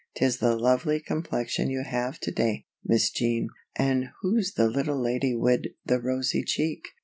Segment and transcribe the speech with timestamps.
[0.15, 3.49] "'Tis the lovely complexion you have to day, Miss Jean.
[3.75, 6.87] An' who's the little lady wid the rosy cheek?